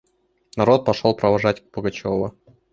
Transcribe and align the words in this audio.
Народ 0.57 0.83
пошел 0.83 1.13
провожать 1.15 1.69
Пугачева. 1.69 2.33